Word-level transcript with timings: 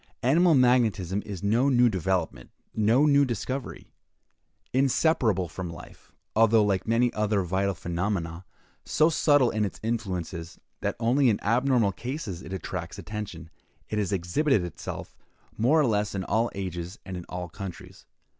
Animal 0.23 0.55
magnetism 0.55 1.21
is 1.27 1.43
no 1.43 1.69
new 1.69 1.87
development, 1.87 2.49
no 2.73 3.05
new 3.05 3.23
discovery. 3.23 3.91
Inseparable 4.73 5.47
from 5.47 5.69
life, 5.69 6.11
although, 6.35 6.63
like 6.65 6.87
many 6.87 7.13
other 7.13 7.43
vital 7.43 7.75
phenomena, 7.75 8.43
so 8.83 9.11
subtle 9.11 9.51
in 9.51 9.63
its 9.63 9.79
influences, 9.83 10.59
that 10.79 10.95
only 10.99 11.29
in 11.29 11.39
abnormal 11.43 11.91
cases 11.91 12.41
it 12.41 12.51
attracts 12.51 12.97
attention, 12.97 13.51
it 13.89 13.99
has 13.99 14.11
exhibited 14.11 14.63
itself 14.63 15.15
more 15.55 15.79
or 15.79 15.85
less 15.85 16.15
in 16.15 16.23
all 16.23 16.49
ages 16.55 16.97
and 17.05 17.15
in 17.15 17.23
all 17.29 17.47
countries. 17.47 18.07